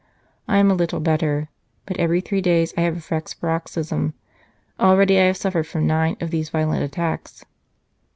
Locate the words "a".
0.71-0.73, 2.97-3.01